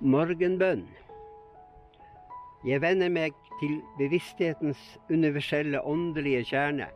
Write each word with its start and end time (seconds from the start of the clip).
Morgenbønn. 0.00 0.86
Jeg 2.64 2.80
venner 2.80 3.10
meg 3.12 3.34
til 3.60 3.82
bevissthetens 3.98 4.80
universelle 5.12 5.82
åndelige 5.84 6.46
kjerne. 6.48 6.86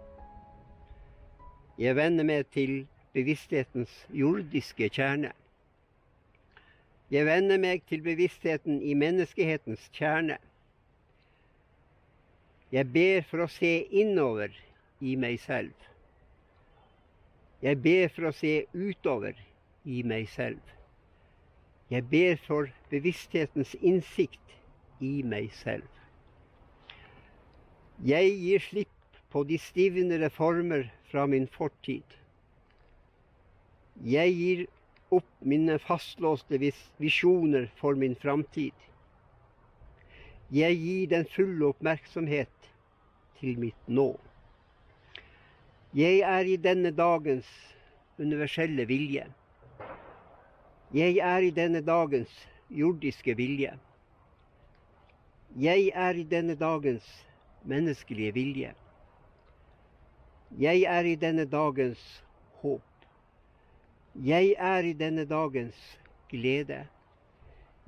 Jeg 1.76 1.96
venner 1.98 2.24
meg 2.24 2.46
til 2.56 2.86
bevissthetens 3.12 3.92
jordiske 4.08 4.88
kjerne. 4.88 5.34
Jeg 7.12 7.26
venner 7.28 7.60
meg 7.60 7.84
til 7.92 8.00
bevisstheten 8.06 8.80
i 8.80 8.94
menneskehetens 8.96 9.84
kjerne. 9.92 10.38
Jeg 12.72 12.88
ber 12.88 13.20
for 13.28 13.44
å 13.44 13.50
se 13.52 13.74
innover 13.92 14.56
i 15.04 15.12
meg 15.20 15.36
selv. 15.44 15.76
Jeg 17.60 17.82
ber 17.84 18.08
for 18.16 18.30
å 18.30 18.32
se 18.32 18.62
utover 18.72 19.36
i 19.84 20.00
meg 20.08 20.32
selv. 20.32 20.72
Jeg 21.90 22.08
ber 22.10 22.36
for 22.46 22.70
bevissthetens 22.90 23.74
innsikt 23.80 24.54
i 25.04 25.22
meg 25.22 25.50
selv. 25.52 25.88
Jeg 28.04 28.32
gir 28.40 28.62
slipp 28.64 29.20
på 29.30 29.44
de 29.44 29.58
stivnere 29.60 30.30
former 30.30 30.88
fra 31.10 31.26
min 31.30 31.46
fortid. 31.50 32.06
Jeg 34.02 34.32
gir 34.34 34.64
opp 35.14 35.28
mine 35.44 35.76
fastlåste 35.78 36.58
visjoner 36.58 37.68
for 37.78 37.94
min 37.98 38.16
framtid. 38.18 38.74
Jeg 40.54 40.76
gir 40.80 41.06
den 41.12 41.28
fulle 41.30 41.70
oppmerksomhet 41.70 42.70
til 43.38 43.58
mitt 43.60 43.88
nå. 43.88 44.12
Jeg 45.94 46.24
er 46.26 46.50
i 46.50 46.56
denne 46.58 46.90
dagens 46.90 47.46
universelle 48.18 48.86
vilje. 48.90 49.28
Jeg 50.94 51.16
er 51.18 51.42
i 51.42 51.50
denne 51.50 51.80
dagens 51.82 52.30
jordiske 52.70 53.34
vilje. 53.34 53.72
Jeg 55.58 55.90
er 55.94 56.14
i 56.14 56.22
denne 56.22 56.54
dagens 56.54 57.08
menneskelige 57.64 58.34
vilje. 58.34 58.74
Jeg 60.58 60.84
er 60.86 61.08
i 61.10 61.16
denne 61.18 61.48
dagens 61.50 62.22
håp. 62.62 63.08
Jeg 64.14 64.54
er 64.58 64.86
i 64.86 64.92
denne 64.92 65.24
dagens 65.24 65.98
glede. 66.30 66.86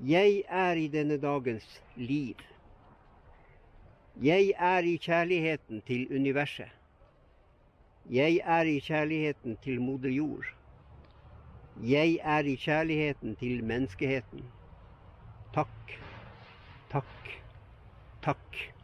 Jeg 0.02 0.42
er 0.48 0.74
i 0.74 0.88
denne 0.88 1.20
dagens 1.22 1.82
liv. 1.96 2.42
Jeg 4.22 4.52
er 4.58 4.82
i 4.82 4.96
kjærligheten 4.96 5.82
til 5.86 6.08
universet. 6.10 6.74
Jeg 8.10 8.40
er 8.42 8.66
i 8.66 8.78
kjærligheten 8.78 9.56
til 9.62 9.80
moder 9.80 10.10
jord. 10.10 10.56
Jeg 11.82 12.18
er 12.22 12.38
i 12.48 12.54
kjærligheten 12.56 13.36
til 13.36 13.64
menneskeheten. 13.64 14.44
Takk, 15.54 15.98
takk, 16.90 17.28
takk. 18.24 18.75